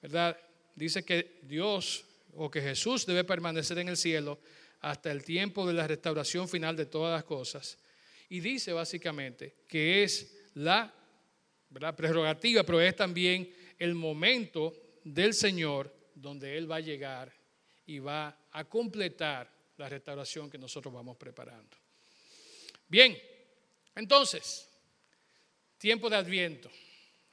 [0.00, 0.38] ¿verdad?
[0.78, 2.04] Dice que Dios
[2.36, 4.38] o que Jesús debe permanecer en el cielo
[4.80, 7.78] hasta el tiempo de la restauración final de todas las cosas.
[8.28, 10.94] Y dice básicamente que es la
[11.96, 17.32] prerrogativa, pero es también el momento del Señor donde Él va a llegar
[17.84, 21.76] y va a completar la restauración que nosotros vamos preparando.
[22.86, 23.18] Bien,
[23.96, 24.68] entonces,
[25.76, 26.70] tiempo de adviento.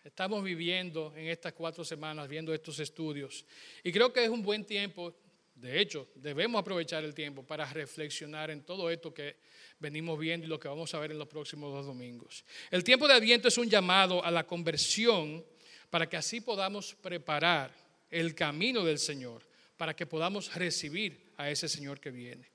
[0.06, 3.44] Estamos viviendo en estas cuatro semanas, viendo estos estudios.
[3.84, 5.15] Y creo que es un buen tiempo,
[5.56, 9.38] de hecho, debemos aprovechar el tiempo para reflexionar en todo esto que
[9.80, 12.46] venimos viendo y lo que vamos a ver en los próximos dos domingos.
[12.70, 15.44] El tiempo de adviento es un llamado a la conversión
[15.89, 17.74] para que así podamos preparar
[18.12, 19.41] el camino del Señor,
[19.76, 22.48] para que podamos recibir a ese Señor que viene.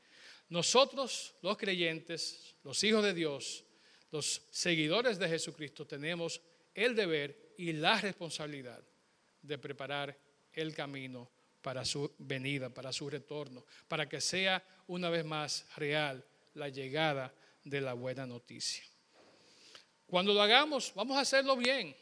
[0.51, 3.65] Nosotros, los creyentes, los hijos de Dios,
[4.13, 6.41] los seguidores de Jesucristo, tenemos
[6.75, 8.83] el deber y la responsabilidad
[9.43, 10.17] de preparar
[10.53, 11.31] el camino
[11.63, 17.33] para su venida, para su retorno, para que sea una vez más real la llegada
[17.65, 18.85] de la buena noticia.
[20.07, 21.95] Cuando lo hagamos, vamos a hacerlo bien,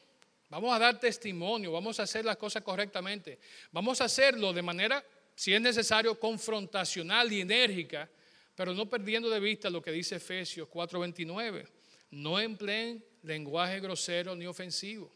[0.48, 3.38] vamos a dar testimonio, vamos a hacer las cosas correctamente,
[3.70, 5.04] vamos a hacerlo de manera,
[5.34, 8.08] si es necesario, confrontacional y enérgica,
[8.54, 11.68] pero no perdiendo de vista lo que dice Efesios 4:29.
[12.10, 15.12] No empleen lenguaje grosero ni ofensivo.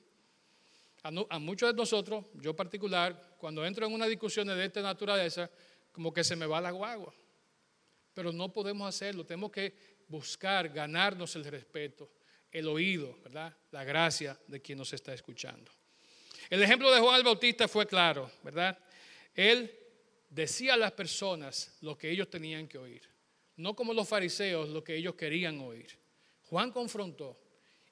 [1.03, 5.51] A, muchos de nosotros, yo particular, cuando entro en una discusión de esta naturaleza,
[5.91, 7.13] como que se me va la guagua.
[8.15, 9.75] Pero no podemos hacerlo, tenemos que
[10.07, 12.09] buscar ganarnos el respeto,
[12.53, 13.57] el oído, ¿verdad?
[13.73, 15.73] La gracia de quien nos está escuchando.
[16.51, 18.79] El ejemplo de Juan el Bautista fue claro, ¿verdad?
[19.35, 19.75] Él
[20.29, 23.09] decía a las personas lo que ellos tenían que oír,
[23.57, 25.99] no como los fariseos lo que ellos querían oír.
[26.45, 27.39] Juan confrontó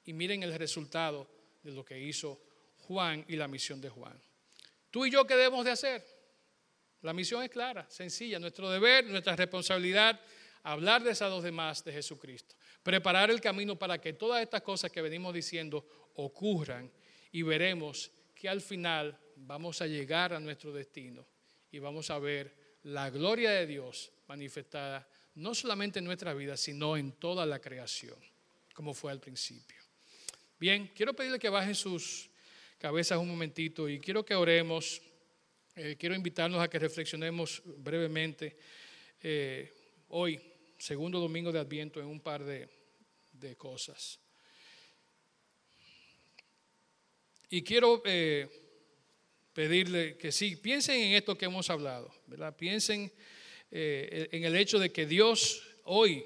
[0.05, 1.27] y miren el resultado
[1.63, 2.41] de lo que hizo
[2.77, 4.19] Juan y la misión de Juan.
[4.89, 6.05] Tú y yo, ¿qué debemos de hacer?
[7.01, 8.39] La misión es clara, sencilla.
[8.39, 10.19] Nuestro deber, nuestra responsabilidad,
[10.63, 12.55] hablarles a los demás de Jesucristo.
[12.83, 15.85] Preparar el camino para que todas estas cosas que venimos diciendo
[16.15, 16.91] ocurran
[17.31, 21.25] y veremos que al final vamos a llegar a nuestro destino
[21.71, 26.97] y vamos a ver la gloria de Dios manifestada no solamente en nuestra vida, sino
[26.97, 28.17] en toda la creación,
[28.73, 29.80] como fue al principio.
[30.61, 32.29] Bien, quiero pedirle que bajen sus
[32.77, 35.01] cabezas un momentito y quiero que oremos.
[35.75, 38.55] Eh, quiero invitarnos a que reflexionemos brevemente
[39.23, 39.73] eh,
[40.09, 40.39] hoy,
[40.77, 42.69] segundo domingo de Adviento, en un par de,
[43.31, 44.19] de cosas.
[47.49, 48.47] Y quiero eh,
[49.53, 52.55] pedirle que sí, piensen en esto que hemos hablado, ¿verdad?
[52.55, 53.11] Piensen
[53.71, 56.23] en el hecho de que Dios hoy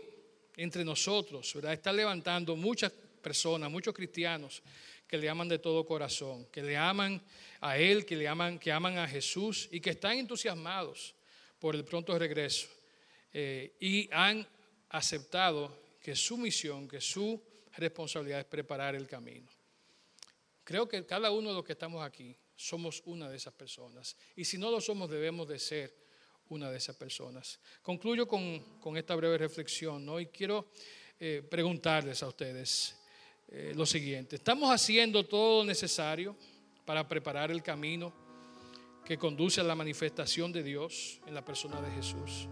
[0.57, 1.71] entre nosotros, ¿verdad?
[1.71, 2.91] Está levantando muchas
[3.26, 4.61] personas, muchos cristianos
[5.07, 7.19] que le aman de todo corazón, que le aman
[7.59, 11.15] a Él, que le aman, que aman a Jesús y que están entusiasmados
[11.57, 12.67] por el pronto regreso
[13.34, 14.47] eh, y han
[14.89, 17.41] aceptado que su misión, que su
[17.73, 19.49] responsabilidad es preparar el camino.
[20.63, 24.15] Creo que cada uno de los que estamos aquí somos una de esas personas.
[24.36, 25.95] Y si no lo somos, debemos de ser
[26.49, 27.59] una de esas personas.
[27.82, 30.19] Concluyo con, esta breve reflexión, ¿no?
[30.19, 30.69] Y quiero
[31.19, 32.95] eh, preguntarles a ustedes
[33.48, 34.36] eh, lo siguiente.
[34.36, 36.36] ¿Estamos haciendo todo lo necesario
[36.84, 38.14] para preparar el camino
[39.06, 42.48] que conduce a la manifestación de Dios en la persona de Jesús?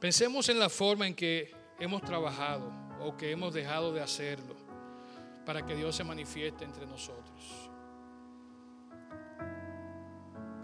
[0.00, 2.70] Pensemos en la forma en que hemos trabajado
[3.00, 4.56] o que hemos dejado de hacerlo
[5.44, 7.70] para que Dios se manifieste entre nosotros.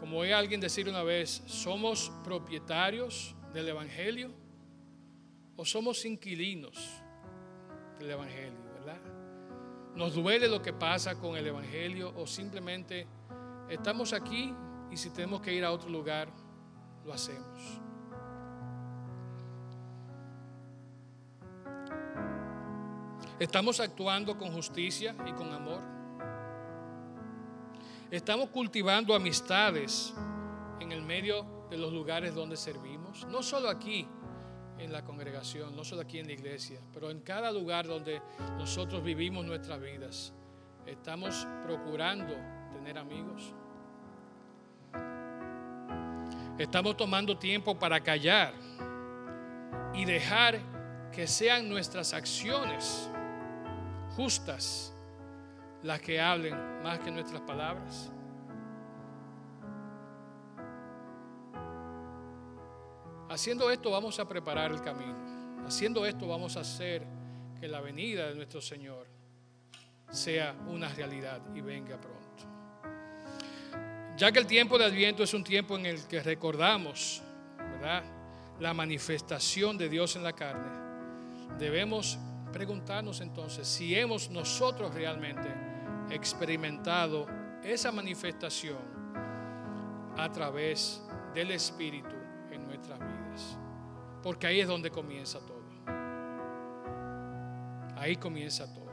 [0.00, 4.41] Como oí alguien decir una vez, ¿somos propietarios del Evangelio
[5.62, 7.00] o somos inquilinos
[7.96, 9.00] del Evangelio, verdad?
[9.94, 13.06] ¿Nos duele lo que pasa con el Evangelio o simplemente
[13.68, 14.52] estamos aquí
[14.90, 16.32] y si tenemos que ir a otro lugar,
[17.04, 17.80] lo hacemos?
[23.38, 25.80] ¿Estamos actuando con justicia y con amor?
[28.10, 30.12] ¿Estamos cultivando amistades
[30.80, 33.24] en el medio de los lugares donde servimos?
[33.28, 34.08] No solo aquí
[34.82, 38.20] en la congregación, no solo aquí en la iglesia, pero en cada lugar donde
[38.58, 40.32] nosotros vivimos nuestras vidas.
[40.86, 42.34] ¿Estamos procurando
[42.72, 43.54] tener amigos?
[46.58, 48.54] Estamos tomando tiempo para callar
[49.94, 50.58] y dejar
[51.12, 53.08] que sean nuestras acciones
[54.16, 54.92] justas
[55.82, 58.10] las que hablen más que nuestras palabras.
[63.32, 65.64] Haciendo esto vamos a preparar el camino.
[65.66, 67.02] Haciendo esto vamos a hacer
[67.58, 69.06] que la venida de nuestro Señor
[70.10, 72.20] sea una realidad y venga pronto.
[74.18, 77.22] Ya que el tiempo de Adviento es un tiempo en el que recordamos,
[77.56, 78.04] ¿verdad?
[78.60, 82.18] La manifestación de Dios en la carne, debemos
[82.52, 85.48] preguntarnos entonces si hemos nosotros realmente
[86.10, 87.26] experimentado
[87.64, 88.76] esa manifestación
[90.18, 91.02] a través
[91.32, 92.21] del Espíritu.
[94.22, 95.62] Porque ahí es donde comienza todo.
[97.96, 98.92] Ahí comienza todo.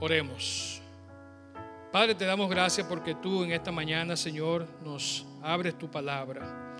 [0.00, 0.82] Oremos.
[1.92, 6.74] Padre, te damos gracias porque tú en esta mañana, Señor, nos abres tu palabra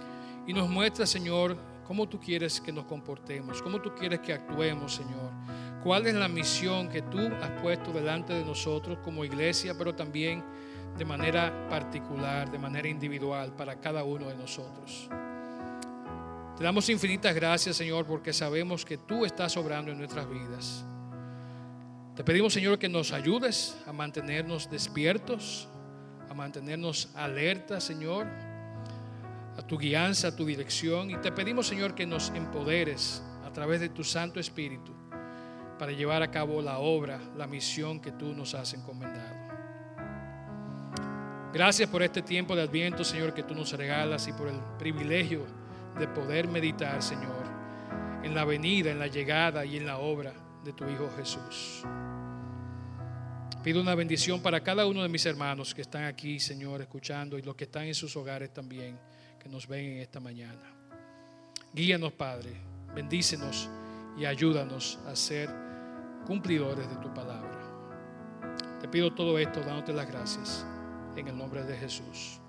[0.47, 4.95] y nos muestras, Señor, cómo tú quieres que nos comportemos, cómo tú quieres que actuemos,
[4.95, 5.31] Señor.
[5.83, 10.43] ¿Cuál es la misión que tú has puesto delante de nosotros como iglesia, pero también
[10.97, 15.11] de manera particular, de manera individual para cada uno de nosotros?
[16.57, 20.85] Te damos infinitas gracias, Señor, porque sabemos que tú estás obrando en nuestras vidas.
[22.15, 25.69] Te pedimos, Señor, que nos ayudes a mantenernos despiertos,
[26.29, 28.27] a mantenernos alertas, Señor
[29.57, 31.11] a tu guianza, a tu dirección.
[31.11, 34.93] Y te pedimos, Señor, que nos empoderes a través de tu Santo Espíritu
[35.79, 39.43] para llevar a cabo la obra, la misión que tú nos has encomendado.
[41.53, 45.45] Gracias por este tiempo de adviento, Señor, que tú nos regalas y por el privilegio
[45.99, 47.45] de poder meditar, Señor,
[48.23, 50.33] en la venida, en la llegada y en la obra
[50.65, 51.85] de tu Hijo Jesús.
[53.63, 57.43] Pido una bendición para cada uno de mis hermanos que están aquí, Señor, escuchando y
[57.43, 58.99] los que están en sus hogares también
[59.39, 60.75] que nos ven en esta mañana.
[61.73, 62.51] Guíanos, Padre,
[62.95, 63.71] bendícenos
[64.19, 65.49] y ayúdanos a ser
[66.27, 67.61] cumplidores de tu palabra.
[68.81, 70.67] Te pido todo esto dándote las gracias
[71.17, 72.42] en el nombre de Jesús.